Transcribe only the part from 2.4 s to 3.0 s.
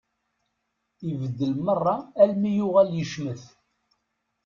yuɣal